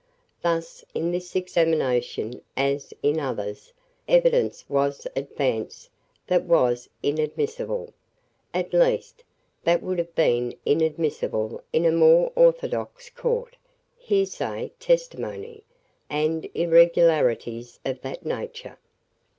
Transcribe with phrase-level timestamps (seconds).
[0.41, 3.71] Thus, in this examination, as in others,
[4.07, 5.91] evidence was advanced
[6.25, 7.93] that was inadmissible
[8.51, 9.23] at least,
[9.63, 13.57] that would have been inadmissible in a more orthodox court
[13.95, 15.63] hearsay testimony,
[16.09, 18.79] and irregularities of that nature.